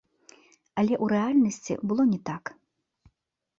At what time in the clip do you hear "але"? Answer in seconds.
0.79-0.93